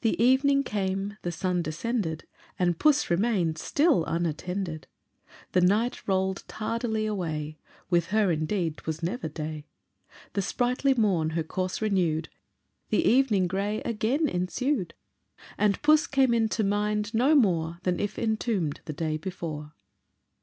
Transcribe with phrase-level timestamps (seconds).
[0.00, 2.26] The evening came, the sun descended,
[2.58, 4.86] And Puss remain'd still unattended.
[5.52, 7.58] The night roll'd tardily away,
[7.90, 9.66] (With her indeed 'twas never day,)
[10.32, 12.30] The sprightly morn her course renew'd,
[12.88, 14.94] The evening grey again ensued,
[15.58, 19.74] And puss came into mind no more Than if entomb'd the day before.